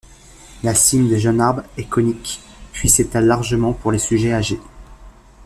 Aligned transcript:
La 0.63 0.73
cime 0.73 1.09
des 1.09 1.19
jeunes 1.19 1.39
arbres 1.41 1.61
est 1.77 1.83
cônique, 1.83 2.41
puis 2.73 2.89
s'étale 2.89 3.27
largement 3.27 3.71
pour 3.71 3.91
les 3.91 3.99
sujets 3.99 4.33
âgés. 4.33 4.59